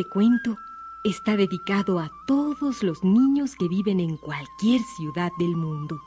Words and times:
Este 0.00 0.12
cuento 0.12 0.56
está 1.04 1.36
dedicado 1.36 1.98
a 1.98 2.10
todos 2.26 2.82
los 2.82 3.04
niños 3.04 3.54
que 3.54 3.68
viven 3.68 4.00
en 4.00 4.16
cualquier 4.16 4.80
ciudad 4.96 5.30
del 5.38 5.54
mundo. 5.56 6.00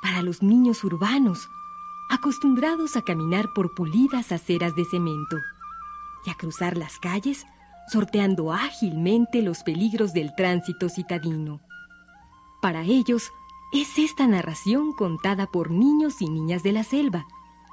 Para 0.00 0.22
los 0.22 0.40
niños 0.40 0.84
urbanos, 0.84 1.48
acostumbrados 2.08 2.96
a 2.96 3.02
caminar 3.02 3.52
por 3.54 3.74
pulidas 3.74 4.30
aceras 4.30 4.76
de 4.76 4.84
cemento 4.84 5.36
y 6.24 6.30
a 6.30 6.34
cruzar 6.34 6.76
las 6.76 7.00
calles 7.00 7.44
sorteando 7.88 8.52
ágilmente 8.52 9.42
los 9.42 9.64
peligros 9.64 10.12
del 10.12 10.32
tránsito 10.36 10.88
citadino. 10.88 11.60
Para 12.60 12.82
ellos 12.82 13.32
es 13.72 13.98
esta 13.98 14.28
narración 14.28 14.92
contada 14.92 15.48
por 15.48 15.72
niños 15.72 16.22
y 16.22 16.30
niñas 16.30 16.62
de 16.62 16.70
la 16.70 16.84
selva, 16.84 17.26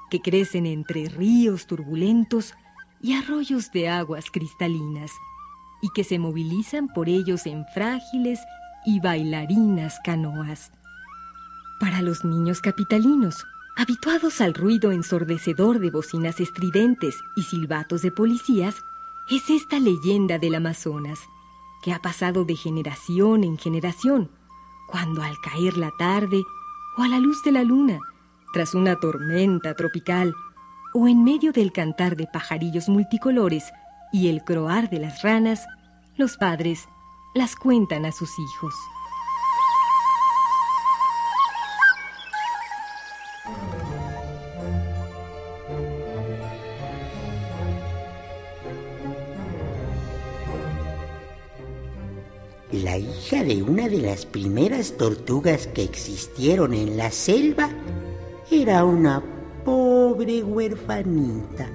que 0.10 0.22
crecen 0.22 0.66
entre 0.66 1.08
ríos 1.08 1.68
turbulentos 1.68 2.56
y 3.02 3.14
arroyos 3.14 3.72
de 3.72 3.90
aguas 3.90 4.32
cristalinas 4.32 5.12
y 5.82 5.90
que 5.90 6.04
se 6.04 6.20
movilizan 6.20 6.88
por 6.88 7.10
ellos 7.10 7.46
en 7.46 7.66
frágiles 7.74 8.40
y 8.86 9.00
bailarinas 9.00 10.00
canoas. 10.04 10.72
Para 11.80 12.02
los 12.02 12.26
niños 12.26 12.60
capitalinos, 12.62 13.46
habituados 13.78 14.42
al 14.42 14.54
ruido 14.54 14.92
ensordecedor 14.92 15.80
de 15.80 15.92
bocinas 15.92 16.40
estridentes 16.40 17.16
y 17.36 17.44
silbatos 17.44 18.02
de 18.02 18.12
policías, 18.12 18.76
es 19.30 19.50
esta 19.50 19.80
leyenda 19.80 20.40
del 20.40 20.56
Amazonas, 20.56 21.20
que 21.82 21.94
ha 21.94 22.00
pasado 22.00 22.44
de 22.44 22.56
generación 22.56 23.44
en 23.44 23.58
generación, 23.58 24.30
cuando 24.88 25.22
al 25.22 25.40
caer 25.40 25.78
la 25.78 25.92
tarde 25.98 26.44
o 26.98 27.04
a 27.04 27.08
la 27.08 27.20
luz 27.20 27.42
de 27.44 27.52
la 27.52 27.64
luna, 27.64 28.00
tras 28.52 28.74
una 28.74 28.96
tormenta 28.98 29.76
tropical, 29.76 30.34
o 30.94 31.08
en 31.08 31.24
medio 31.24 31.52
del 31.52 31.72
cantar 31.72 32.16
de 32.16 32.28
pajarillos 32.28 32.90
multicolores 32.90 33.72
y 34.12 34.28
el 34.30 34.44
croar 34.44 34.90
de 34.90 35.00
las 35.00 35.22
ranas, 35.22 35.66
los 36.18 36.38
padres 36.38 36.88
las 37.34 37.56
cuentan 37.56 38.06
a 38.06 38.12
sus 38.12 38.32
hijos. 38.40 38.74
La 52.72 52.98
hija 52.98 53.44
de 53.44 53.64
una 53.64 53.90
de 53.90 53.98
las 53.98 54.26
primeras 54.26 54.96
tortugas 54.96 55.68
que 55.68 55.84
existieron 55.84 56.74
en 56.74 56.98
la 56.98 57.12
selva 57.12 57.70
era 58.52 58.86
una 58.86 59.24
pobre 60.10 60.42
huerfanita. 60.44 61.70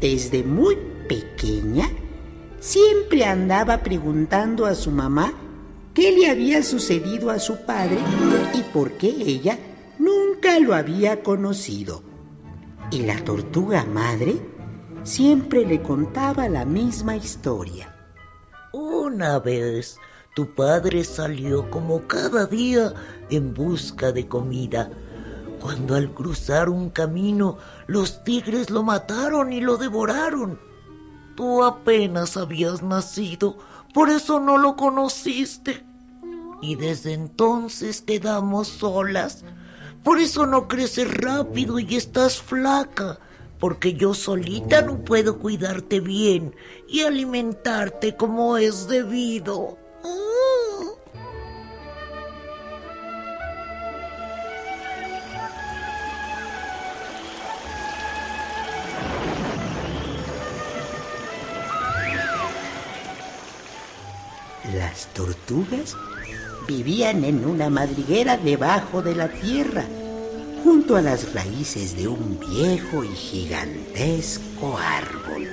Desde 0.00 0.44
muy 0.44 0.76
pequeña, 1.08 1.90
siempre 2.60 3.24
andaba 3.24 3.78
preguntando 3.78 4.66
a 4.66 4.76
su 4.76 4.92
mamá 4.92 5.32
qué 5.94 6.12
le 6.12 6.30
había 6.30 6.62
sucedido 6.62 7.30
a 7.30 7.40
su 7.40 7.64
padre 7.66 7.98
y 8.54 8.62
por 8.72 8.92
qué 8.92 9.08
ella 9.08 9.58
nunca 9.98 10.60
lo 10.60 10.74
había 10.74 11.24
conocido. 11.24 12.04
Y 12.92 13.02
la 13.02 13.16
tortuga 13.24 13.84
madre 13.84 14.36
siempre 15.02 15.66
le 15.66 15.82
contaba 15.82 16.48
la 16.48 16.64
misma 16.64 17.16
historia. 17.16 17.96
Una 18.72 19.40
vez 19.40 19.98
tu 20.36 20.54
padre 20.54 21.02
salió 21.02 21.68
como 21.68 22.06
cada 22.06 22.46
día 22.46 22.94
en 23.28 23.54
busca 23.54 24.12
de 24.12 24.28
comida 24.28 24.90
cuando 25.64 25.94
al 25.94 26.12
cruzar 26.12 26.68
un 26.68 26.90
camino 26.90 27.56
los 27.86 28.22
tigres 28.22 28.68
lo 28.68 28.82
mataron 28.82 29.50
y 29.50 29.62
lo 29.62 29.78
devoraron. 29.78 30.60
Tú 31.36 31.64
apenas 31.64 32.36
habías 32.36 32.82
nacido, 32.82 33.56
por 33.94 34.10
eso 34.10 34.40
no 34.40 34.58
lo 34.58 34.76
conociste. 34.76 35.82
Y 36.60 36.74
desde 36.74 37.14
entonces 37.14 38.02
quedamos 38.02 38.68
solas. 38.68 39.42
Por 40.02 40.18
eso 40.18 40.44
no 40.44 40.68
creces 40.68 41.10
rápido 41.10 41.78
y 41.78 41.96
estás 41.96 42.42
flaca, 42.42 43.18
porque 43.58 43.94
yo 43.94 44.12
solita 44.12 44.82
no 44.82 44.98
puedo 44.98 45.38
cuidarte 45.38 46.00
bien 46.00 46.54
y 46.86 47.04
alimentarte 47.04 48.16
como 48.16 48.58
es 48.58 48.86
debido. 48.86 49.78
Vivían 66.66 67.24
en 67.24 67.44
una 67.44 67.68
madriguera 67.68 68.36
debajo 68.36 69.02
de 69.02 69.14
la 69.14 69.28
tierra, 69.28 69.84
junto 70.62 70.96
a 70.96 71.02
las 71.02 71.34
raíces 71.34 71.96
de 71.96 72.08
un 72.08 72.38
viejo 72.40 73.04
y 73.04 73.08
gigantesco 73.08 74.78
árbol. 74.78 75.48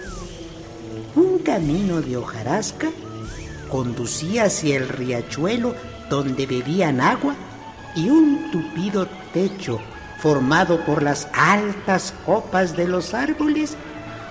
Un 1.15 1.39
camino 1.39 2.01
de 2.01 2.17
hojarasca 2.17 2.89
conducía 3.69 4.45
hacia 4.45 4.77
el 4.77 4.87
riachuelo 4.87 5.75
donde 6.09 6.45
bebían 6.45 7.01
agua 7.01 7.35
y 7.95 8.09
un 8.09 8.51
tupido 8.51 9.07
techo 9.33 9.79
formado 10.19 10.85
por 10.85 11.03
las 11.03 11.27
altas 11.33 12.13
copas 12.25 12.77
de 12.77 12.87
los 12.87 13.13
árboles 13.13 13.75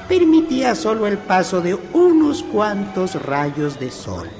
permitía 0.08 0.74
solo 0.74 1.06
el 1.06 1.18
paso 1.18 1.60
de 1.60 1.74
unos 1.74 2.42
cuantos 2.42 3.14
rayos 3.22 3.78
de 3.78 3.90
sol 3.90 4.39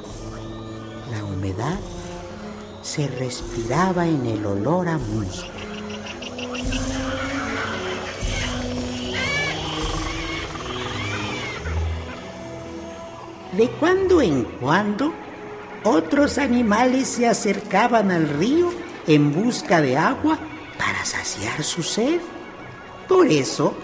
humedad 1.40 1.78
se 2.82 3.08
respiraba 3.08 4.06
en 4.06 4.26
el 4.26 4.44
olor 4.44 4.88
a 4.88 4.98
musgo. 4.98 5.48
De 13.56 13.68
cuando 13.80 14.20
en 14.20 14.44
cuando, 14.44 15.12
otros 15.82 16.36
animales 16.36 17.08
se 17.08 17.26
acercaban 17.26 18.10
al 18.10 18.28
río 18.28 18.70
en 19.06 19.32
busca 19.32 19.80
de 19.80 19.96
agua 19.96 20.38
para 20.78 21.04
saciar 21.06 21.62
su 21.62 21.82
sed. 21.82 22.20
Por 23.08 23.26
eso, 23.26 23.74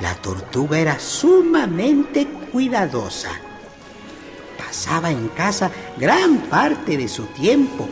la 0.00 0.14
tortuga 0.16 0.78
era 0.78 0.98
sumamente 0.98 2.26
cuidadosa 2.52 3.47
pasaba 4.68 5.10
en 5.10 5.28
casa 5.28 5.70
gran 5.96 6.40
parte 6.50 6.98
de 6.98 7.08
su 7.08 7.24
tiempo 7.28 7.88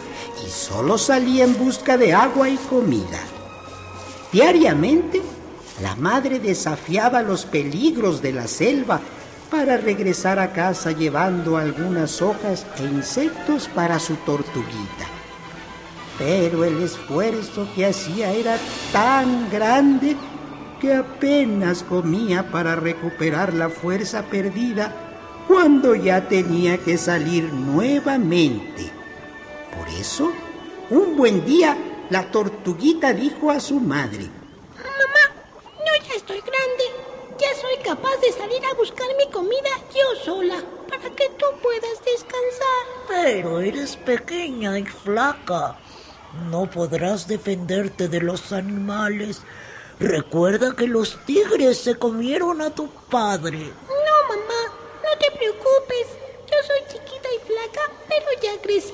y 0.47 0.51
solo 0.51 0.99
salía 0.99 1.45
en 1.45 1.57
busca 1.57 1.97
de 1.97 2.13
agua 2.13 2.51
y 2.51 2.57
comida. 2.57 3.19
Diariamente, 4.31 5.23
la 5.81 5.97
madre 5.97 6.39
desafiaba 6.39 7.23
los 7.23 7.47
peligros 7.47 8.21
de 8.21 8.35
la 8.35 8.47
selva 8.47 9.01
para 9.51 9.79
regresar 9.79 10.39
a 10.39 10.53
casa 10.53 10.93
llevando 10.93 11.57
algunas 11.57 12.21
hojas 12.21 12.67
e 12.79 12.83
insectos 12.85 13.69
para 13.75 13.99
su 13.99 14.17
tortuguita. 14.17 15.07
Pero 16.19 16.63
el 16.63 16.83
esfuerzo 16.83 17.67
que 17.75 17.87
hacía 17.87 18.33
era 18.33 18.59
tan 18.93 19.49
grande 19.51 20.15
que 20.79 20.93
apenas 20.93 21.83
comía 21.83 22.51
para 22.51 22.77
recuperar 22.77 23.55
la 23.55 23.71
fuerza 23.71 24.25
perdida 24.25 25.06
cuando 25.47 25.95
ya 25.95 26.29
tenía 26.29 26.79
que 26.79 26.99
salir 26.99 27.53
nuevamente. 27.53 28.91
Por 29.77 29.89
eso, 29.89 30.33
un 30.91 31.17
buen 31.17 31.45
día, 31.45 31.77
la 32.11 32.31
tortuguita 32.31 33.13
dijo 33.13 33.51
a 33.51 33.61
su 33.61 33.81
madre, 33.81 34.29
Mamá, 34.77 35.35
yo 35.79 36.09
ya 36.09 36.15
estoy 36.15 36.41
grande, 36.41 36.85
ya 37.39 37.49
soy 37.61 37.77
capaz 37.85 38.17
de 38.21 38.33
salir 38.33 38.65
a 38.65 38.75
buscar 38.75 39.09
mi 39.19 39.31
comida 39.31 39.71
yo 39.95 40.25
sola 40.25 40.63
para 40.89 41.11
que 41.15 41.29
tú 41.31 41.47
puedas 41.63 42.05
descansar. 42.05 42.87
Pero 43.09 43.61
eres 43.61 43.97
pequeña 43.97 44.79
y 44.79 44.85
flaca. 44.85 45.79
No 46.51 46.69
podrás 46.71 47.27
defenderte 47.29 48.09
de 48.09 48.21
los 48.21 48.53
animales. 48.53 49.43
Recuerda 49.99 50.75
que 50.77 50.87
los 50.87 51.19
tigres 51.25 51.79
se 51.79 51.95
comieron 51.95 52.61
a 52.61 52.71
tu 52.71 52.89
padre. 52.89 53.73
No, 55.17 55.19
te 55.19 55.39
preocupes. 55.39 56.07
Yo 56.51 56.57
soy 56.67 56.81
chiquita 56.89 57.29
y 57.35 57.47
flaca, 57.47 57.81
pero 58.09 58.27
ya 58.43 58.61
crecí. 58.61 58.93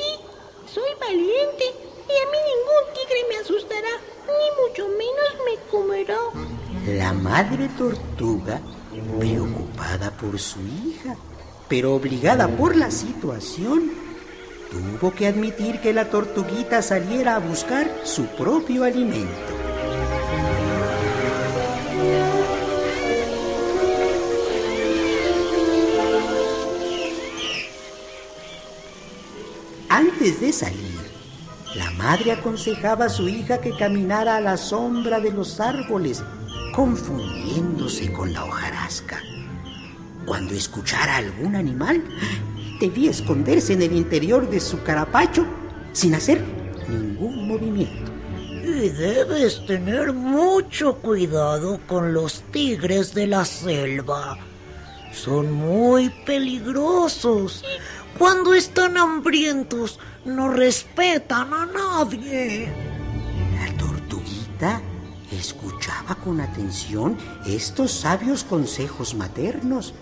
Soy 0.72 0.90
valiente 1.00 1.64
y 1.64 2.12
a 2.12 2.30
mí 2.30 2.38
ningún 2.46 2.94
tigre 2.94 3.26
me 3.28 3.36
asustará, 3.38 3.88
ni 4.26 4.62
mucho 4.62 4.88
menos 4.88 5.36
me 5.44 5.70
comerá. 5.70 6.18
La 6.86 7.12
madre 7.12 7.68
tortuga, 7.76 8.60
preocupada 9.18 10.10
por 10.12 10.38
su 10.38 10.60
hija, 10.60 11.16
pero 11.68 11.94
obligada 11.94 12.48
por 12.48 12.76
la 12.76 12.90
situación, 12.90 13.92
tuvo 14.70 15.12
que 15.12 15.26
admitir 15.26 15.80
que 15.80 15.92
la 15.92 16.08
tortuguita 16.08 16.82
saliera 16.82 17.36
a 17.36 17.40
buscar 17.40 17.90
su 18.04 18.26
propio 18.26 18.84
alimento. 18.84 19.61
Antes 30.22 30.40
de 30.40 30.52
salir, 30.52 31.00
la 31.74 31.90
madre 31.90 32.30
aconsejaba 32.30 33.06
a 33.06 33.08
su 33.08 33.28
hija 33.28 33.60
que 33.60 33.76
caminara 33.76 34.36
a 34.36 34.40
la 34.40 34.56
sombra 34.56 35.18
de 35.18 35.32
los 35.32 35.58
árboles, 35.58 36.22
confundiéndose 36.76 38.12
con 38.12 38.32
la 38.32 38.44
hojarasca. 38.44 39.20
Cuando 40.24 40.54
escuchara 40.54 41.16
algún 41.16 41.56
animal, 41.56 42.04
debía 42.78 43.10
esconderse 43.10 43.72
en 43.72 43.82
el 43.82 43.96
interior 43.96 44.48
de 44.48 44.60
su 44.60 44.80
carapacho 44.84 45.44
sin 45.92 46.14
hacer 46.14 46.40
ningún 46.86 47.48
movimiento. 47.48 48.12
Y 48.62 48.90
debes 48.90 49.66
tener 49.66 50.12
mucho 50.12 50.98
cuidado 50.98 51.80
con 51.88 52.14
los 52.14 52.42
tigres 52.52 53.12
de 53.12 53.26
la 53.26 53.44
selva. 53.44 54.38
Son 55.12 55.50
muy 55.50 56.10
peligrosos. 56.24 57.64
Cuando 58.18 58.54
están 58.54 58.98
hambrientos, 58.98 59.98
no 60.24 60.48
respetan 60.48 61.52
a 61.52 61.66
nadie. 61.66 62.68
La 63.54 63.76
tortuguita 63.76 64.80
escuchaba 65.30 66.14
con 66.16 66.40
atención 66.40 67.16
estos 67.46 67.92
sabios 67.92 68.44
consejos 68.44 69.14
maternos, 69.14 69.94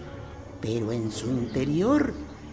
pero 0.60 0.92
en 0.92 1.10
su 1.10 1.28
interior 1.28 2.12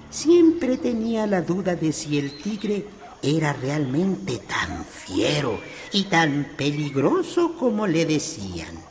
siempre 0.09 0.77
tenía 0.77 1.27
la 1.27 1.41
duda 1.41 1.75
de 1.75 1.91
si 1.91 2.17
el 2.17 2.41
tigre 2.41 2.85
era 3.21 3.51
realmente 3.53 4.37
tan 4.37 4.85
fiero 4.85 5.59
y 5.91 6.03
tan 6.03 6.53
peligroso 6.55 7.55
como 7.57 7.87
le 7.87 8.05
decían. 8.05 8.87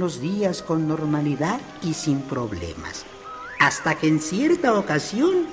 Los 0.00 0.20
días 0.20 0.62
con 0.62 0.88
normalidad 0.88 1.60
y 1.82 1.94
sin 1.94 2.22
problemas, 2.22 3.04
hasta 3.60 3.94
que 3.96 4.08
en 4.08 4.18
cierta 4.18 4.76
ocasión 4.76 5.46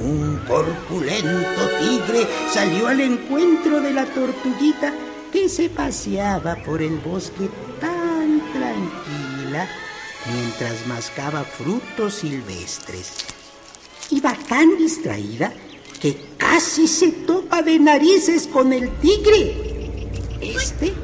un 0.00 0.38
corpulento 0.48 1.68
tigre 1.78 2.26
salió 2.50 2.86
al 2.86 3.00
encuentro 3.00 3.80
de 3.80 3.92
la 3.92 4.06
tortuguita 4.06 4.94
que 5.32 5.48
se 5.48 5.68
paseaba 5.68 6.56
por 6.64 6.80
el 6.80 6.98
bosque 6.98 7.50
tan 7.80 8.40
tranquila 8.52 9.68
mientras 10.32 10.86
mascaba 10.86 11.44
frutos 11.44 12.14
silvestres. 12.14 13.12
Iba 14.10 14.34
tan 14.48 14.76
distraída 14.78 15.52
que 16.00 16.16
casi 16.38 16.86
se 16.86 17.12
topa 17.12 17.62
de 17.62 17.78
narices 17.78 18.46
con 18.46 18.72
el 18.72 18.88
tigre. 18.98 20.08
Este, 20.40 20.94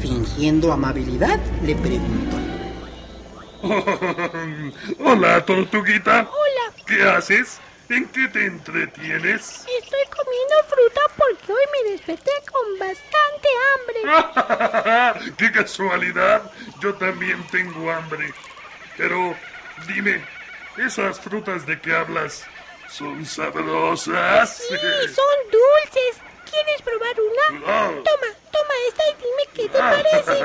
fingiendo 0.00 0.72
amabilidad, 0.72 1.38
le 1.62 1.74
preguntó. 1.76 2.36
Hola, 5.04 5.44
tortuguita. 5.44 6.28
Hola, 6.30 6.74
¿Qué 6.86 7.02
haces? 7.02 7.60
¿En 7.88 8.06
qué 8.08 8.28
te 8.28 8.44
entretienes? 8.44 9.64
estoy 9.82 10.04
comiendo 10.14 10.54
fruta 10.68 11.00
porque 11.16 11.52
hoy 11.52 11.64
me 11.72 11.90
desperté 11.92 12.30
con 12.52 12.78
bastante 12.78 13.48
hambre. 15.16 15.32
¡Qué 15.38 15.50
casualidad! 15.52 16.50
Yo 16.80 16.94
también 16.94 17.42
tengo 17.50 17.90
hambre. 17.90 18.32
Pero 18.96 19.34
dime, 19.86 20.22
¿esas 20.76 21.18
frutas 21.18 21.64
de 21.66 21.80
que 21.80 21.94
hablas 21.94 22.44
son 22.90 23.24
sabrosas? 23.24 24.56
Sí, 24.56 24.74
son 25.14 25.50
dulces. 25.50 26.27
¿Quieres 26.50 26.82
probar 26.82 27.16
una? 27.20 27.60
Toma, 28.02 28.26
toma 28.52 28.74
esta 28.88 29.02
y 29.08 29.14
dime 29.22 29.44
qué 29.54 29.68
te 29.68 29.78
parece. 29.78 30.44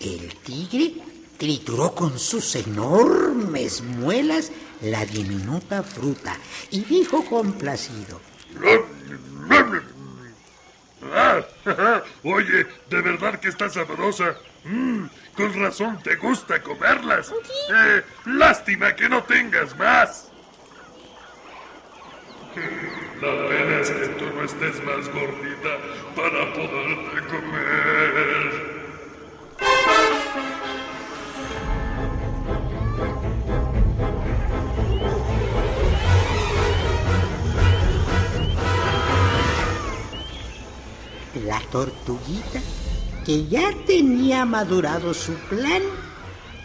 El 0.00 0.34
tigre 0.36 0.94
trituró 1.38 1.94
con 1.94 2.18
sus 2.18 2.54
enormes 2.56 3.82
muelas 3.82 4.50
la 4.80 5.04
diminuta 5.04 5.82
fruta 5.82 6.36
y 6.70 6.80
dijo 6.80 7.24
complacido. 7.24 8.20
Ah, 11.14 11.40
Oye, 12.24 12.66
de 12.90 13.00
verdad 13.02 13.38
que 13.38 13.48
está 13.48 13.68
sabrosa. 13.68 14.36
Mm, 14.64 15.06
con 15.36 15.60
razón 15.60 16.02
te 16.02 16.16
gusta 16.16 16.62
comerlas. 16.62 17.32
Eh, 17.32 18.02
lástima 18.26 18.94
que 18.94 19.08
no 19.08 19.22
tengas 19.24 19.76
más. 19.76 20.31
La 22.54 23.48
pena 23.48 23.80
es 23.80 23.90
que 23.90 24.08
tú 24.08 24.26
no 24.26 24.44
estés 24.44 24.84
más 24.84 25.08
gordita 25.08 25.78
para 26.14 26.52
poderte 26.52 27.26
comer. 27.30 28.72
La 41.46 41.60
tortuguita, 41.70 42.60
que 43.24 43.46
ya 43.46 43.72
tenía 43.86 44.44
madurado 44.44 45.14
su 45.14 45.32
plan, 45.48 45.80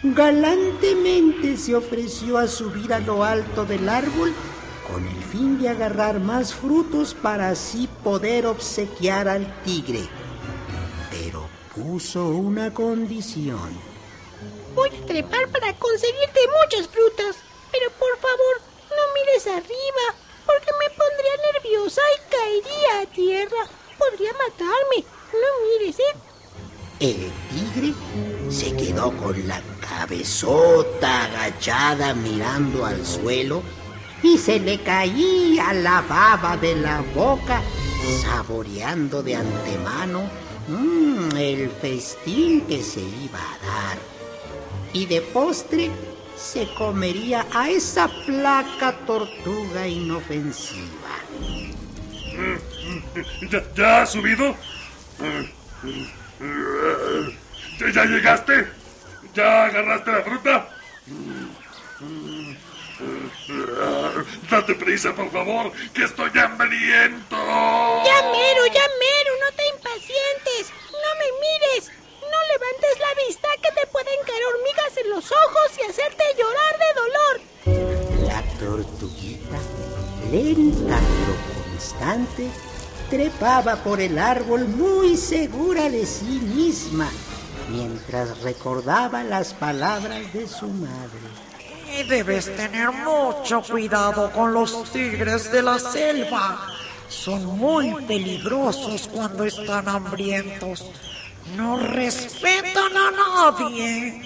galantemente 0.04 1.56
se 1.56 1.76
ofreció 1.76 2.38
a 2.38 2.48
subir 2.48 2.94
a 2.94 3.00
lo 3.00 3.24
alto 3.24 3.64
del 3.64 3.88
árbol 3.88 4.34
con 4.92 5.06
el 5.08 5.24
fin 5.24 5.60
de 5.60 5.70
agarrar 5.70 6.20
más 6.20 6.54
frutos 6.54 7.14
para 7.14 7.50
así 7.50 7.90
poder 8.04 8.46
obsequiar 8.46 9.28
al 9.28 9.62
tigre. 9.64 10.08
Pero 11.12 11.48
puso 11.76 12.28
una 12.30 12.74
condición. 12.74 13.78
Voy 14.76 14.90
a 14.90 15.06
trepar 15.06 15.50
para 15.50 15.74
conseguirte 15.74 16.40
muchas 16.64 16.88
frutas. 16.88 17.36
Pero 17.72 17.92
por 18.00 18.18
favor, 18.18 18.62
no 18.90 19.14
mires 19.14 19.48
arriba, 19.48 20.06
porque 20.46 20.72
me 20.80 20.90
pondría 20.96 21.52
nerviosa 21.54 22.02
y 22.16 22.32
caería 22.32 23.02
a 23.02 23.06
tierra. 23.14 23.68
Podría 23.98 24.32
matarme. 24.34 25.04
No 25.34 25.80
mires, 25.80 26.00
¿eh? 26.00 26.16
El 27.00 27.32
tigre 27.52 27.94
se 28.50 28.76
quedó 28.76 29.12
con 29.18 29.48
la 29.48 29.62
cabezota 29.82 31.26
agachada 31.26 32.14
mirando 32.16 32.86
al 32.86 33.06
suelo 33.06 33.62
y 34.24 34.38
se 34.38 34.60
le 34.60 34.82
caía 34.82 35.74
la 35.74 36.02
baba 36.02 36.58
de 36.58 36.76
la 36.76 37.02
boca, 37.14 37.62
saboreando 38.24 39.22
de 39.22 39.36
antemano 39.36 40.30
mm, 40.68 41.36
el 41.36 41.70
festín 41.70 42.62
que 42.62 42.82
se 42.84 43.02
iba 43.02 43.40
a 43.40 43.66
dar. 43.66 43.98
Y 44.94 45.06
de 45.06 45.22
postre 45.22 45.92
se 46.36 46.68
comería 46.76 47.46
a 47.54 47.70
esa 47.70 48.08
flaca 48.08 48.94
tortuga 49.06 49.88
inofensiva. 49.88 50.88
¿Ya, 53.76 54.02
has 54.02 54.12
subido? 54.12 54.56
¿Ya, 57.80 57.92
ya 57.92 58.06
llegaste? 58.06 58.68
¿Ya 59.34 59.66
agarraste 59.66 60.12
la 60.12 60.22
fruta? 60.22 60.70
Date 64.50 64.76
prisa, 64.76 65.14
por 65.14 65.30
favor, 65.32 65.72
que 65.94 66.04
estoy 66.04 66.30
hambriento. 66.38 67.36
Ya 68.06 68.22
mero, 68.32 68.66
ya 68.68 68.88
mero, 69.00 69.32
no 69.44 69.56
te 69.56 69.68
impacientes. 69.76 70.74
No 70.92 71.12
me 71.20 71.28
mires. 71.42 71.92
No 72.22 72.40
levantes 72.54 73.00
la 73.00 73.26
vista 73.26 73.48
que 73.62 73.72
te 73.80 73.88
pueden 73.88 74.20
caer 74.26 74.44
hormigas 74.46 74.98
en 74.98 75.10
los 75.10 75.32
ojos 75.32 75.72
y 75.80 75.90
hacerte 75.90 76.24
llorar 76.38 76.78
de 76.84 76.92
dolor. 77.02 77.36
La 78.30 78.42
lenta 80.32 81.00
pero 81.00 81.36
constante, 81.64 82.50
trepaba 83.10 83.78
por 83.78 84.02
el 84.02 84.18
árbol 84.18 84.68
muy 84.68 85.16
segura 85.16 85.90
de 85.90 86.06
sí 86.06 86.42
misma, 86.56 87.10
mientras 87.70 88.42
recordaba 88.42 89.24
las 89.24 89.54
palabras 89.54 90.34
de 90.34 90.48
su 90.48 90.68
madre. 90.68 91.47
Debes 92.08 92.56
tener 92.56 92.92
mucho 92.92 93.62
cuidado 93.62 94.32
con 94.32 94.54
los 94.54 94.92
tigres 94.92 95.52
de 95.52 95.62
la 95.62 95.80
selva. 95.80 96.68
Son 97.08 97.46
muy 97.46 97.94
peligrosos 98.06 99.10
cuando 99.14 99.46
están 99.46 99.88
hambrientos. 99.88 100.86
No 101.56 101.78
respetan 101.78 102.98
a 102.98 103.12
nadie. 103.12 104.22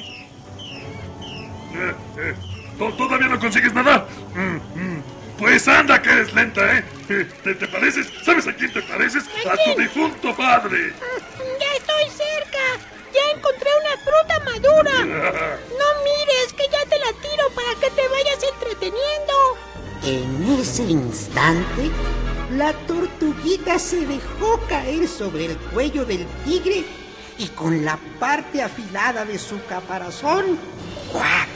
Eh, 1.74 1.94
eh, 2.18 2.36
¿Todavía 2.78 3.28
no 3.28 3.40
consigues 3.40 3.74
nada? 3.74 4.06
Mm, 4.34 4.80
mm. 4.80 5.04
Pues 5.38 5.68
anda, 5.68 6.02
que 6.02 6.12
eres 6.12 6.34
lenta, 6.34 6.78
¿eh? 6.78 6.84
¿Te, 7.08 7.56
¿Te, 7.56 7.68
pareces? 7.68 8.08
¿Sabes 8.24 8.48
a 8.48 8.54
quién 8.54 8.72
te 8.72 8.82
pareces? 8.84 9.24
A 9.50 9.56
tu 9.58 9.82
difunto 9.82 10.36
padre. 10.36 10.94
Ya 11.60 11.76
estoy 11.78 12.10
cerca. 12.10 12.62
Ya 13.12 13.36
encontré 13.36 13.70
una 13.82 13.98
fruta 14.04 14.40
madura. 14.46 14.92
No 15.72 16.04
mires, 16.04 16.54
que 16.54 16.64
ya 16.72 16.86
te 16.86 17.00
la 17.00 17.12
tiro 17.22 17.50
para 17.72 17.80
que 17.80 17.92
te 17.92 18.08
vayas 18.08 18.44
entreteniendo. 18.54 19.34
En 20.04 20.60
ese 20.60 20.84
instante, 20.84 21.92
la 22.52 22.74
tortuguita 22.88 23.80
se 23.80 24.06
dejó 24.06 24.60
caer 24.68 25.08
sobre 25.08 25.46
el 25.46 25.58
cuello 25.58 26.06
del 26.06 26.26
tigre 26.44 26.84
y 27.38 27.48
con 27.48 27.86
la 27.86 27.98
parte 28.20 28.62
afilada 28.62 29.26
de 29.26 29.38
su 29.38 29.64
caparazón, 29.66 30.58
¡cuac! 31.12 31.48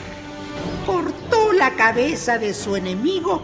cortó 0.86 1.52
la 1.52 1.74
cabeza 1.74 2.38
de 2.38 2.54
su 2.54 2.76
enemigo, 2.76 3.42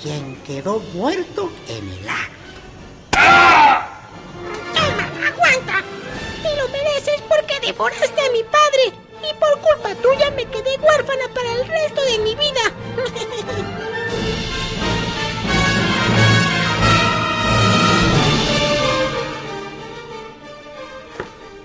quien 0.00 0.40
quedó 0.42 0.78
muerto 0.94 1.50
en 1.68 1.88
el 1.88 2.08
acto. 2.08 2.32
¡Toma, 4.72 5.28
aguanta! 5.28 5.82
Te 6.42 6.56
lo 6.56 6.68
mereces 6.68 7.20
porque 7.28 7.60
devoraste 7.66 8.20
a 8.20 8.32
mi 8.32 8.44
culpa 9.64 9.94
tuya 10.02 10.30
me 10.36 10.44
quedé 10.46 10.76
huérfana 10.78 11.26
para 11.32 11.52
el 11.52 11.66
resto 11.66 12.00
de 12.10 12.18
mi 12.18 12.34
vida. 12.34 12.64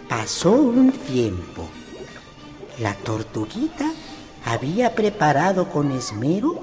Pasó 0.07 0.51
un 0.51 0.91
tiempo. 0.91 1.67
La 2.79 2.93
tortuguita 2.93 3.91
había 4.45 4.95
preparado 4.95 5.69
con 5.69 5.91
esmero 5.91 6.61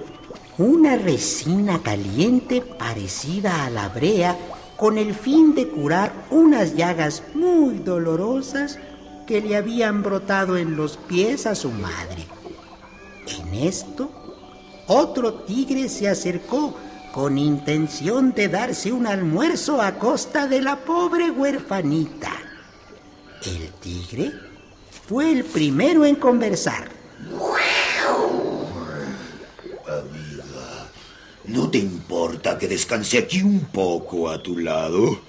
una 0.58 0.96
resina 0.96 1.82
caliente 1.82 2.62
parecida 2.62 3.66
a 3.66 3.70
la 3.70 3.88
brea 3.90 4.38
con 4.76 4.96
el 4.96 5.14
fin 5.14 5.54
de 5.54 5.68
curar 5.68 6.12
unas 6.30 6.74
llagas 6.74 7.22
muy 7.34 7.78
dolorosas 7.78 8.78
que 9.26 9.40
le 9.40 9.56
habían 9.56 10.02
brotado 10.02 10.56
en 10.56 10.76
los 10.76 10.96
pies 10.96 11.46
a 11.46 11.54
su 11.54 11.70
madre. 11.70 12.24
En 13.26 13.54
esto, 13.54 14.10
otro 14.86 15.34
tigre 15.34 15.88
se 15.88 16.08
acercó 16.08 16.76
con 17.12 17.38
intención 17.38 18.32
de 18.32 18.48
darse 18.48 18.92
un 18.92 19.06
almuerzo 19.06 19.80
a 19.80 19.98
costa 19.98 20.46
de 20.46 20.60
la 20.60 20.76
pobre 20.76 21.30
huerfanita. 21.30 22.32
El 23.44 23.70
tigre 23.80 24.32
fue 25.08 25.32
el 25.32 25.44
primero 25.44 26.04
en 26.04 26.16
conversar. 26.16 26.88
Amiga, 29.86 30.90
¿no 31.44 31.70
te 31.70 31.78
importa 31.78 32.58
que 32.58 32.68
descanse 32.68 33.18
aquí 33.18 33.42
un 33.42 33.60
poco 33.60 34.28
a 34.28 34.42
tu 34.42 34.58
lado? 34.58 35.20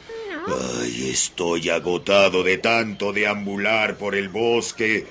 Ay, 0.48 1.10
estoy 1.12 1.70
agotado 1.70 2.44
de 2.44 2.58
tanto 2.58 3.12
deambular 3.12 3.98
por 3.98 4.16
el 4.16 4.30
bosque 4.30 5.06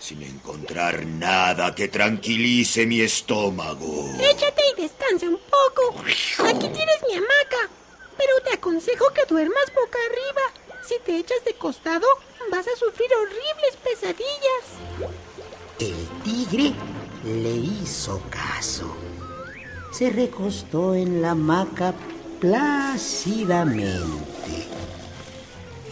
sin 0.00 0.22
encontrar 0.22 1.06
nada 1.06 1.74
que 1.74 1.88
tranquilice 1.88 2.86
mi 2.86 3.00
estómago. 3.00 4.10
Échate 4.18 4.62
y 4.76 4.82
descansa 4.82 5.26
un 5.26 5.38
poco. 5.38 6.02
Aquí 6.48 6.68
tienes 6.68 6.96
mi 7.06 7.16
hamaca, 7.16 7.68
pero 8.16 8.32
te 8.44 8.54
aconsejo 8.54 9.12
que 9.12 9.26
duermas 9.26 9.66
boca 9.74 9.98
arriba. 10.06 10.82
Si 10.88 10.94
te 11.04 11.18
echas 11.18 11.44
de 11.44 11.54
costado, 11.54 12.06
vas 12.50 12.66
a 12.66 12.76
sufrir 12.76 13.10
horribles 13.14 13.76
pesadillas. 13.84 14.64
El 15.78 16.08
tigre 16.24 16.72
le 17.24 17.50
hizo 17.50 18.20
caso. 18.30 18.96
Se 19.92 20.10
recostó 20.10 20.94
en 20.94 21.20
la 21.20 21.32
hamaca 21.32 21.94
plácidamente. 22.40 24.66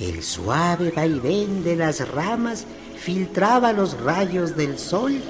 El 0.00 0.22
suave 0.22 0.92
vaivén 0.94 1.62
de 1.62 1.76
las 1.76 2.08
ramas 2.08 2.64
filtraba 2.96 3.72
los 3.72 4.00
rayos 4.00 4.56
del 4.56 4.78
sol 4.78 5.20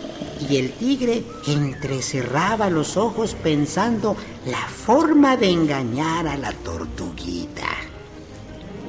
y 0.48 0.56
el 0.56 0.72
tigre 0.72 1.24
entrecerraba 1.46 2.70
los 2.70 2.96
ojos 2.96 3.34
pensando 3.34 4.16
la 4.46 4.66
forma 4.68 5.36
de 5.36 5.50
engañar 5.50 6.28
a 6.28 6.36
la 6.36 6.52
tortuguita. 6.52 7.66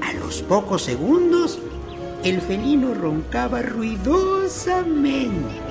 A 0.02 0.14
los 0.14 0.42
pocos 0.44 0.84
segundos, 0.84 1.60
el 2.24 2.42
felino 2.42 2.94
roncaba 2.94 3.62
ruidosamente. 3.62 5.69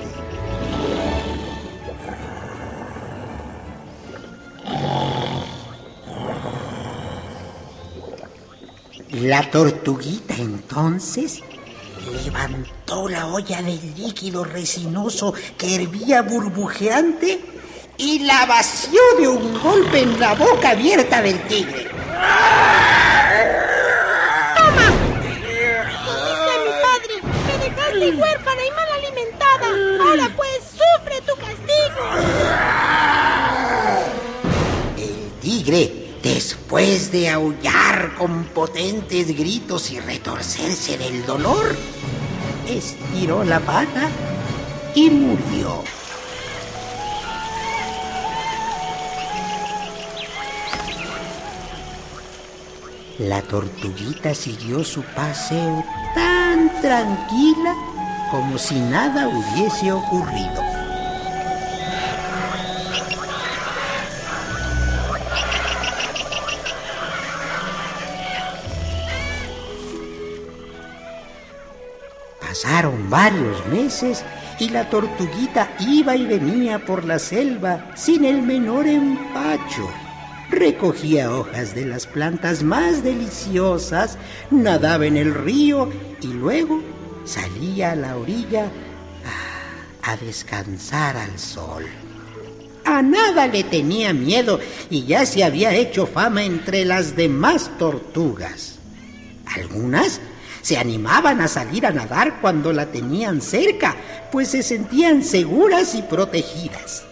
La 9.11 9.49
tortuguita 9.49 10.35
entonces 10.35 11.41
levantó 12.23 13.09
la 13.09 13.27
olla 13.27 13.61
de 13.61 13.77
líquido 13.97 14.43
resinoso 14.43 15.33
que 15.57 15.75
hervía 15.75 16.21
burbujeante 16.21 17.39
y 17.97 18.19
la 18.19 18.45
vació 18.45 19.01
de 19.19 19.27
un 19.27 19.61
golpe 19.61 20.01
en 20.01 20.19
la 20.19 20.35
boca 20.35 20.71
abierta 20.71 21.21
del 21.21 21.41
tigre. 21.47 21.89
huérfana 28.17 28.61
y 28.65 28.71
mal 28.71 28.87
alimentada. 28.97 29.67
Ahora 30.01 30.31
pues 30.35 30.59
sufre 30.71 31.21
tu 31.21 31.35
castigo. 31.35 32.01
El 34.97 35.31
tigre, 35.41 35.98
después 36.39 37.11
de 37.11 37.29
aullar 37.29 38.15
con 38.17 38.45
potentes 38.45 39.37
gritos 39.37 39.91
y 39.91 39.99
retorcerse 39.99 40.97
del 40.97 41.25
dolor, 41.25 41.75
estiró 42.65 43.43
la 43.43 43.59
pata 43.59 44.07
y 44.95 45.09
murió. 45.09 45.83
La 53.17 53.41
tortuguita 53.41 54.33
siguió 54.33 54.85
su 54.85 55.01
paseo 55.03 55.83
tan 56.15 56.71
tranquila 56.81 57.75
como 58.31 58.57
si 58.57 58.75
nada 58.79 59.27
hubiese 59.27 59.91
ocurrido. 59.91 60.78
Pasaron 72.61 73.09
varios 73.09 73.65
meses 73.67 74.25
y 74.59 74.67
la 74.67 74.89
tortuguita 74.89 75.77
iba 75.79 76.17
y 76.17 76.25
venía 76.25 76.83
por 76.83 77.05
la 77.05 77.17
selva 77.17 77.89
sin 77.95 78.25
el 78.25 78.41
menor 78.41 78.85
empacho. 78.85 79.89
Recogía 80.49 81.31
hojas 81.31 81.73
de 81.73 81.85
las 81.85 82.05
plantas 82.05 82.61
más 82.61 83.01
deliciosas, 83.01 84.17
nadaba 84.51 85.05
en 85.05 85.15
el 85.15 85.33
río 85.33 85.89
y 86.21 86.27
luego 86.27 86.83
salía 87.23 87.93
a 87.93 87.95
la 87.95 88.17
orilla 88.17 88.69
a, 90.03 90.17
descansar 90.17 91.15
al 91.15 91.39
sol. 91.39 91.85
A 92.83 93.01
nada 93.01 93.47
le 93.47 93.63
tenía 93.63 94.11
miedo 94.11 94.59
y 94.89 95.05
ya 95.05 95.25
se 95.25 95.45
había 95.45 95.73
hecho 95.73 96.05
fama 96.05 96.43
entre 96.43 96.83
las 96.83 97.15
demás 97.15 97.71
tortugas. 97.79 98.79
Algunas 99.55 100.19
se 100.61 100.77
animaban 100.77 101.41
a 101.41 101.47
salir 101.47 101.85
a 101.85 101.91
nadar 101.91 102.41
cuando 102.41 102.73
la 102.73 102.87
tenían 102.87 103.41
cerca, 103.41 103.95
pues 104.31 104.49
se 104.49 104.63
sentían 104.63 105.23
seguras 105.23 105.95
y 105.95 106.01
protegidas. 106.01 107.05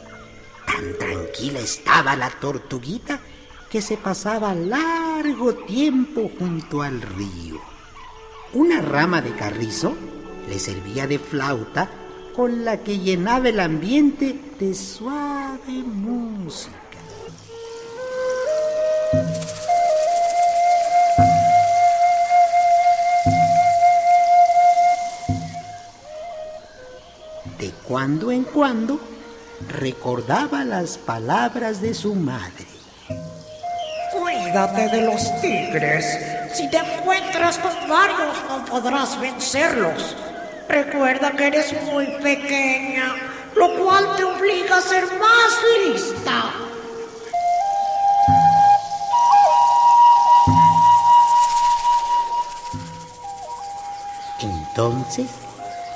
Tan 0.65 0.97
tranquila 0.97 1.59
estaba 1.59 2.15
la 2.15 2.29
tortuguita 2.29 3.19
que 3.69 3.81
se 3.81 3.97
pasaba 3.97 4.53
largo 4.53 5.55
tiempo 5.55 6.31
junto 6.37 6.81
al 6.81 7.01
río. 7.01 7.59
Una 8.53 8.81
rama 8.81 9.21
de 9.21 9.33
carrizo 9.35 9.95
le 10.47 10.59
servía 10.59 11.07
de 11.07 11.19
flauta 11.19 11.89
con 12.35 12.63
la 12.63 12.77
que 12.83 12.99
llenaba 12.99 13.49
el 13.49 13.59
ambiente 13.59 14.39
de 14.59 14.73
suave 14.73 15.83
música. 15.83 16.86
Cuando 27.87 28.31
en 28.31 28.43
cuando 28.43 28.99
recordaba 29.79 30.63
las 30.63 30.97
palabras 30.97 31.81
de 31.81 31.93
su 31.93 32.13
madre. 32.15 32.67
Cuídate 34.11 34.89
de 34.89 35.01
los 35.03 35.41
tigres. 35.41 36.05
Si 36.53 36.69
te 36.69 36.77
encuentras 36.77 37.57
con 37.59 37.71
varios 37.87 38.35
no 38.49 38.65
podrás 38.65 39.19
vencerlos. 39.19 40.15
Recuerda 40.67 41.31
que 41.31 41.47
eres 41.47 41.73
muy 41.85 42.07
pequeña, 42.21 43.15
lo 43.55 43.73
cual 43.81 44.15
te 44.17 44.23
obliga 44.25 44.77
a 44.77 44.81
ser 44.81 45.05
más 45.17 45.57
lista. 45.85 46.51
Entonces, 54.39 55.46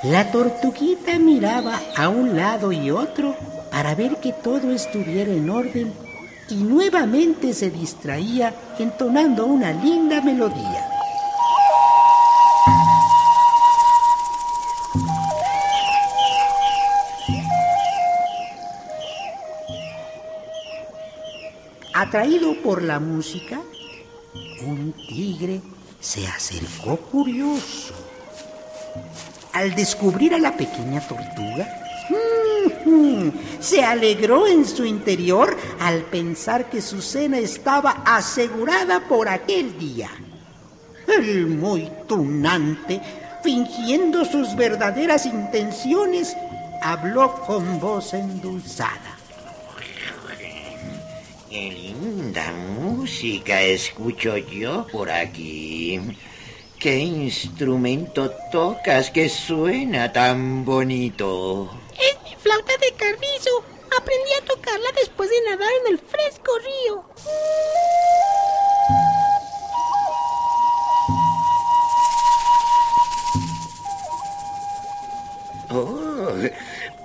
la 0.02 0.32
tortuguita 0.32 1.18
miraba 1.20 1.80
a 1.96 2.08
un 2.08 2.36
lado 2.36 2.72
y 2.72 2.90
otro 2.90 3.36
para 3.70 3.94
ver 3.94 4.16
que 4.16 4.32
todo 4.32 4.72
estuviera 4.72 5.32
en 5.32 5.48
orden 5.48 5.92
y 6.48 6.56
nuevamente 6.56 7.54
se 7.54 7.70
distraía 7.70 8.52
entonando 8.80 9.46
una 9.46 9.72
linda 9.72 10.20
melodía. 10.20 10.88
Atraído 21.94 22.60
por 22.60 22.82
la 22.82 22.98
música, 22.98 23.60
un 24.66 24.92
tigre 25.08 25.60
se 26.00 26.26
acercó 26.26 26.96
curioso. 26.96 27.91
Al 29.52 29.74
descubrir 29.74 30.34
a 30.34 30.38
la 30.38 30.56
pequeña 30.56 31.00
tortuga, 31.06 31.68
se 33.60 33.84
alegró 33.84 34.46
en 34.46 34.66
su 34.66 34.84
interior 34.84 35.56
al 35.80 36.02
pensar 36.02 36.70
que 36.70 36.80
su 36.80 37.02
cena 37.02 37.38
estaba 37.38 38.02
asegurada 38.04 39.08
por 39.08 39.28
aquel 39.28 39.78
día. 39.78 40.10
El 41.06 41.46
muy 41.46 41.90
tunante, 42.08 43.00
fingiendo 43.42 44.24
sus 44.24 44.56
verdaderas 44.56 45.26
intenciones, 45.26 46.34
habló 46.80 47.34
con 47.46 47.78
voz 47.78 48.14
endulzada. 48.14 49.18
Qué 51.50 51.70
linda 51.70 52.50
música 52.80 53.60
escucho 53.60 54.38
yo 54.38 54.86
por 54.90 55.10
aquí. 55.10 56.00
¿Qué 56.82 56.98
instrumento 56.98 58.28
tocas 58.50 59.12
que 59.12 59.28
suena 59.28 60.12
tan 60.12 60.64
bonito? 60.64 61.70
Es 61.92 62.20
mi 62.24 62.34
flauta 62.34 62.72
de 62.76 62.92
carrizo. 62.96 63.50
Aprendí 63.96 64.32
a 64.36 64.44
tocarla 64.44 64.88
después 64.96 65.30
de 65.30 65.36
nadar 65.48 65.68
en 65.86 65.92
el 65.92 65.98
fresco 66.00 66.50
río. 66.58 67.04
Oh, 75.70 76.32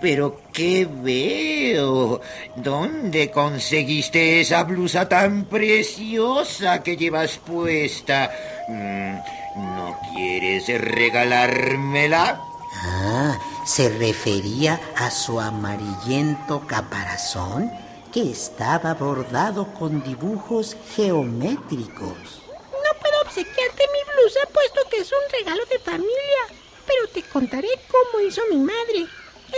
pero 0.02 0.42
¿qué 0.52 0.88
veo? 0.90 2.20
¿Dónde 2.56 3.30
conseguiste 3.30 4.42
esa 4.42 4.63
blusa 4.63 5.08
tan 5.08 5.46
preciosa 5.46 6.82
que 6.82 6.98
llevas 6.98 7.38
puesta? 7.38 8.32
Mm, 8.68 9.37
¿No 9.58 10.00
quieres 10.13 10.67
regalármela? 10.67 12.39
Ah, 12.84 13.39
se 13.65 13.89
refería 13.89 14.80
a 14.96 15.10
su 15.10 15.39
amarillento 15.39 16.62
caparazón 16.67 17.72
que 18.13 18.30
estaba 18.30 18.93
bordado 18.93 19.74
con 19.74 20.04
dibujos 20.04 20.78
geométricos. 20.96 22.43
No 22.54 23.00
puedo 23.02 23.22
obsequiarte 23.24 23.84
mi 23.91 24.13
blusa 24.13 24.39
puesto 24.54 24.82
que 24.91 24.98
es 24.98 25.12
un 25.12 25.32
regalo 25.39 25.65
de 25.65 25.80
familia, 25.80 26.43
pero 26.86 27.08
te 27.08 27.24
contaré 27.24 27.70
cómo 27.89 28.24
hizo 28.24 28.41
mi 28.52 28.58
madre. 28.58 29.08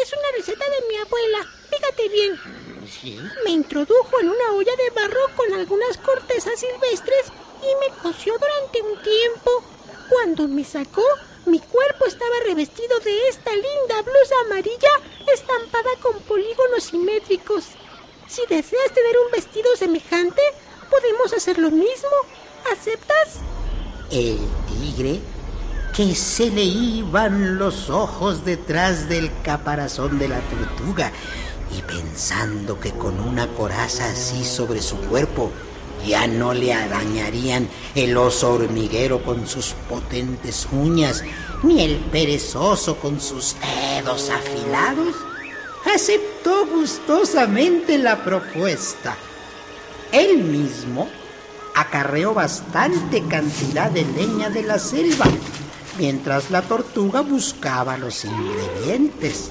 Es 0.02 0.14
una 0.14 0.32
receta 0.38 0.64
de 0.64 0.88
mi 0.88 0.96
abuela. 0.96 1.46
Fíjate 1.70 2.08
bien. 2.08 2.40
¿Sí? 2.90 3.20
Me 3.44 3.52
introdujo 3.52 4.20
en 4.22 4.30
una 4.30 4.54
olla 4.54 4.76
de 4.78 4.90
barro 4.92 5.36
con 5.36 5.54
algunas 5.54 5.98
cortezas 5.98 6.58
silvestres 6.58 7.34
y 7.62 7.76
me 7.76 7.96
coció 8.02 8.34
durante 8.38 8.82
un 8.82 9.02
tiempo. 9.04 9.64
Cuando 10.10 10.48
me 10.48 10.64
sacó, 10.64 11.04
mi 11.46 11.60
cuerpo 11.60 12.06
estaba 12.06 12.36
revestido 12.46 13.00
de 13.00 13.30
esta 13.30 13.52
linda 13.52 14.02
blusa 14.02 14.36
amarilla 14.46 14.90
estampada 15.34 15.90
con 16.02 16.20
polígonos 16.22 16.84
simétricos. 16.86 17.66
Si 18.28 18.42
deseas 18.50 18.92
tener 18.94 19.16
un 19.26 19.32
vestido 19.32 19.76
semejante, 19.76 20.42
podemos 20.90 21.34
hacer 21.34 21.60
lo 21.60 21.70
mismo. 21.70 22.10
¿Aceptas? 22.72 23.40
El 24.12 24.40
tigre, 24.68 25.20
que 25.96 26.16
se 26.16 26.50
le 26.50 26.64
iban 26.64 27.58
los 27.58 27.90
ojos 27.90 28.44
detrás 28.44 29.08
del 29.10 29.32
caparazón 29.44 30.18
de 30.18 30.28
la 30.28 30.40
tortuga, 30.42 31.12
y 31.78 31.82
pensando 31.84 32.80
que 32.80 32.92
con 32.92 33.20
una 33.20 33.48
coraza 33.48 34.10
así 34.10 34.44
sobre 34.44 34.82
su 34.82 34.98
cuerpo 35.02 35.52
ya 36.06 36.28
no 36.28 36.54
le 36.54 36.74
arañarían 36.74 37.68
el 37.96 38.18
oso 38.18 38.54
hormiguero 38.54 39.24
con 39.24 39.48
sus 39.48 39.74
potentes 39.88 40.68
uñas, 40.72 41.24
ni 41.64 41.84
el 41.84 41.98
perezoso 41.98 42.98
con 42.98 43.20
sus 43.20 43.56
dedos 43.96 44.30
afilados, 44.30 45.16
aceptó 45.94 46.66
gustosamente 46.68 47.98
la 47.98 48.24
propuesta. 48.24 49.16
Él 50.12 50.40
mismo 50.40 51.08
acarreó 51.76 52.34
bastante 52.34 53.24
cantidad 53.24 53.92
de 53.92 54.04
leña 54.06 54.50
de 54.50 54.64
la 54.64 54.80
selva, 54.80 55.26
mientras 55.98 56.52
la 56.52 56.62
tortuga 56.62 57.22
buscaba 57.22 57.98
los 57.98 58.26
ingredientes. 58.26 59.50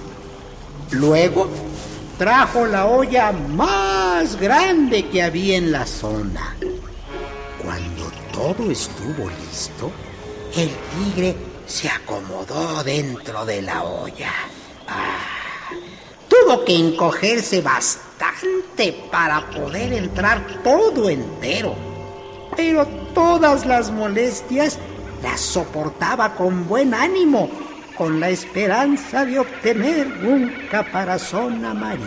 Luego 0.90 1.48
trajo 2.18 2.66
la 2.66 2.86
olla 2.86 3.30
más 3.30 4.36
grande 4.40 5.08
que 5.08 5.22
había 5.22 5.56
en 5.56 5.70
la 5.70 5.86
zona. 5.86 6.56
Cuando 7.62 8.10
todo 8.32 8.70
estuvo 8.70 9.30
listo, 9.46 9.92
el 10.56 10.68
tigre 11.14 11.36
se 11.66 11.88
acomodó 11.88 12.82
dentro 12.82 13.46
de 13.46 13.62
la 13.62 13.84
olla. 13.84 14.32
Ah, 14.88 15.70
tuvo 16.28 16.64
que 16.64 16.74
encogerse 16.74 17.62
bastante 17.62 18.92
para 19.12 19.48
poder 19.50 19.92
entrar 19.92 20.44
todo 20.64 21.08
entero. 21.08 21.76
Pero 22.56 22.84
todas 23.14 23.64
las 23.64 23.92
molestias 23.92 24.76
las 25.22 25.40
soportaba 25.40 26.34
con 26.34 26.66
buen 26.66 26.94
ánimo 26.94 27.48
con 27.98 28.18
la 28.20 28.30
esperanza 28.30 29.24
de 29.24 29.40
obtener 29.40 30.06
un 30.22 30.52
caparazón 30.70 31.64
amarillo. 31.64 32.06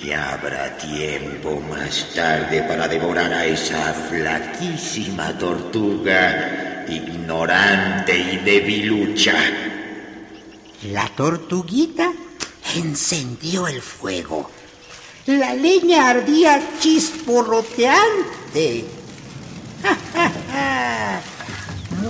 Ya 0.00 0.34
habrá 0.34 0.78
tiempo 0.78 1.60
más 1.68 2.14
tarde 2.14 2.62
para 2.62 2.86
devorar 2.86 3.32
a 3.32 3.44
esa 3.44 3.92
flaquísima 3.92 5.36
tortuga, 5.36 6.84
ignorante 6.86 8.16
y 8.16 8.36
debilucha. 8.36 9.34
La 10.92 11.08
tortuguita 11.08 12.12
encendió 12.76 13.66
el 13.66 13.82
fuego. 13.82 14.48
La 15.26 15.54
leña 15.54 16.10
ardía 16.10 16.62
chisporroteante. 16.78 18.84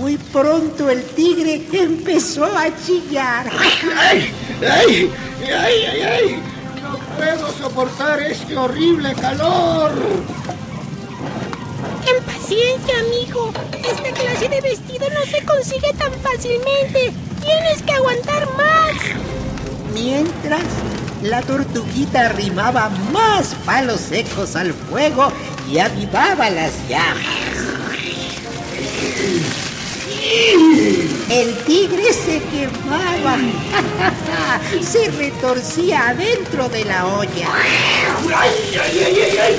Muy 0.05 0.17
pronto 0.17 0.87
el 0.87 1.03
tigre 1.03 1.65
empezó 1.73 2.45
a 2.45 2.67
chillar. 2.85 3.49
¡Ay! 3.97 4.31
¡Ay! 4.61 5.11
¡Ay, 5.41 5.83
ay, 5.83 6.01
ay! 6.03 6.43
No 6.79 6.99
puedo 7.17 7.51
soportar 7.53 8.21
este 8.21 8.55
horrible 8.55 9.15
calor. 9.15 9.91
Ten 12.05 12.23
paciencia, 12.23 12.99
amigo. 12.99 13.51
Esta 13.83 14.11
clase 14.11 14.47
de 14.47 14.61
vestido 14.61 15.07
no 15.09 15.25
se 15.25 15.43
consigue 15.43 15.91
tan 15.97 16.13
fácilmente. 16.21 17.11
Tienes 17.41 17.81
que 17.81 17.93
aguantar 17.93 18.47
más. 18.57 18.93
Mientras, 19.91 20.65
la 21.23 21.41
tortuguita 21.41 22.27
arrimaba 22.27 22.89
más 23.11 23.55
palos 23.65 24.01
secos 24.01 24.55
al 24.55 24.71
fuego 24.71 25.31
y 25.67 25.79
avivaba 25.79 26.51
las 26.51 26.73
llamas. 26.87 27.25
El 31.29 31.55
tigre 31.65 32.13
se 32.13 32.41
quemaba. 32.43 33.37
se 34.81 35.09
retorcía 35.11 36.09
adentro 36.09 36.69
de 36.69 36.85
la 36.85 37.05
olla. 37.07 37.47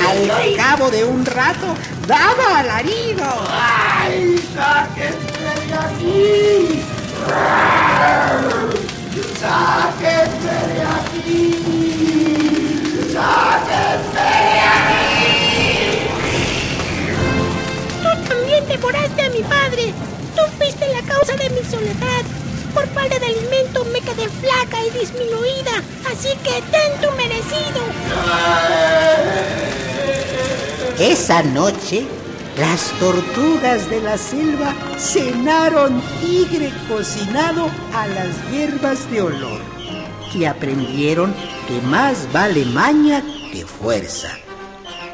Al 0.08 0.56
cabo 0.56 0.90
de 0.90 1.04
un 1.04 1.24
rato 1.26 1.74
daba 2.06 2.60
alarido. 2.60 3.24
¡Ay, 3.50 4.36
aquí! 5.72 6.82
¡Sáquenme 9.40 10.56
de 10.74 10.82
aquí! 10.82 12.05
De 23.08 23.24
alimento 23.24 23.84
me 23.92 24.00
quedé 24.00 24.28
flaca 24.28 24.84
y 24.84 24.90
disminuida, 24.98 25.80
así 26.10 26.28
que 26.42 26.60
ten 26.72 27.00
tu 27.00 27.10
merecido. 27.16 27.80
Esa 30.98 31.42
noche, 31.44 32.04
las 32.58 32.90
tortugas 32.98 33.88
de 33.88 34.00
la 34.00 34.18
selva 34.18 34.74
cenaron 34.98 36.02
tigre 36.20 36.72
cocinado 36.88 37.70
a 37.94 38.08
las 38.08 38.50
hierbas 38.50 39.08
de 39.10 39.22
olor 39.22 39.60
y 40.34 40.44
aprendieron 40.44 41.32
que 41.68 41.80
más 41.86 42.30
vale 42.32 42.64
maña 42.64 43.22
que 43.52 43.64
fuerza. 43.64 44.32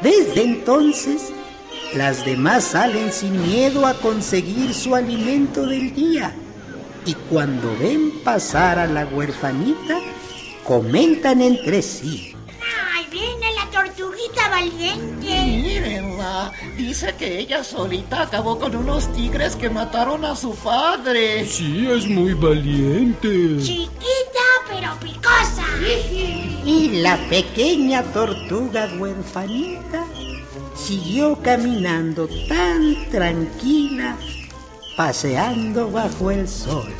Desde 0.01 0.43
entonces, 0.43 1.31
las 1.93 2.25
demás 2.25 2.63
salen 2.63 3.13
sin 3.13 3.39
miedo 3.43 3.85
a 3.85 3.93
conseguir 3.93 4.73
su 4.73 4.95
alimento 4.95 5.67
del 5.67 5.93
día. 5.93 6.33
Y 7.05 7.13
cuando 7.29 7.75
ven 7.77 8.11
pasar 8.23 8.79
a 8.79 8.87
la 8.87 9.05
huerfanita, 9.05 9.99
comentan 10.63 11.41
entre 11.41 11.81
sí. 11.81 12.33
¡Ay, 12.93 13.05
viene 13.11 13.47
la 13.53 13.69
tortuguita 13.69 14.49
valiente! 14.49 15.25
Mírenla, 15.25 16.51
dice 16.77 17.13
que 17.17 17.39
ella 17.39 17.63
solita 17.63 18.21
acabó 18.21 18.57
con 18.57 18.75
unos 18.75 19.11
tigres 19.13 19.55
que 19.55 19.69
mataron 19.69 20.23
a 20.23 20.35
su 20.35 20.55
padre. 20.55 21.45
Sí, 21.45 21.87
es 21.89 22.07
muy 22.07 22.33
valiente. 22.33 23.57
Chiquita 23.61 24.43
pero 24.69 24.97
picosa. 25.01 25.65
Y 26.65 27.01
la 27.01 27.17
pequeña 27.29 28.03
tortuga 28.03 28.89
huerfanita 28.97 30.05
siguió 30.75 31.37
caminando 31.41 32.27
tan 32.47 33.09
tranquila, 33.11 34.17
paseando 34.95 35.89
bajo 35.91 36.31
el 36.31 36.47
sol. 36.47 36.91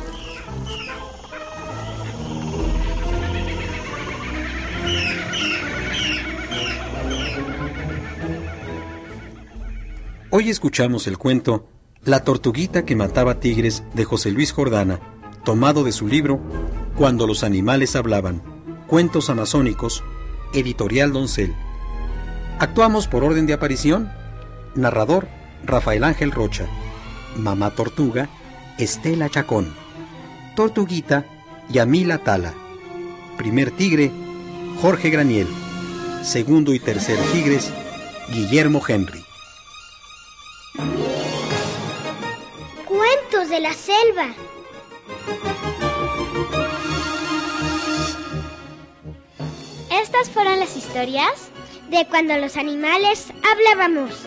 Hoy 10.30 10.50
escuchamos 10.50 11.06
el 11.06 11.16
cuento 11.16 11.68
La 12.02 12.24
tortuguita 12.24 12.84
que 12.84 12.96
mataba 12.96 13.38
tigres 13.38 13.84
de 13.94 14.04
José 14.04 14.32
Luis 14.32 14.52
Jordana, 14.52 14.98
tomado 15.44 15.84
de 15.84 15.92
su 15.92 16.08
libro 16.08 16.40
Cuando 16.96 17.26
los 17.26 17.44
animales 17.44 17.94
hablaban, 17.94 18.42
Cuentos 18.88 19.30
Amazónicos, 19.30 20.02
Editorial 20.52 21.12
Doncel. 21.12 21.54
Actuamos 22.58 23.06
por 23.06 23.22
orden 23.22 23.46
de 23.46 23.52
aparición. 23.52 24.12
Narrador, 24.74 25.28
Rafael 25.64 26.02
Ángel 26.02 26.32
Rocha. 26.32 26.66
Mamá 27.36 27.70
Tortuga, 27.70 28.28
Estela 28.78 29.28
Chacón. 29.28 29.74
Tortuguita, 30.56 31.24
Yamila 31.68 32.18
Tala. 32.18 32.54
Primer 33.36 33.70
tigre, 33.70 34.10
Jorge 34.80 35.10
Graniel. 35.10 35.48
Segundo 36.22 36.72
y 36.72 36.78
tercer 36.78 37.18
tigres, 37.32 37.70
Guillermo 38.28 38.82
Henry. 38.86 39.24
Cuentos 42.86 43.48
de 43.48 43.60
la 43.60 43.72
selva. 43.72 44.28
Estas 49.90 50.30
fueron 50.30 50.58
las 50.60 50.76
historias 50.76 51.50
de 51.90 52.06
cuando 52.08 52.36
los 52.38 52.56
animales 52.56 53.32
hablábamos. 53.50 54.26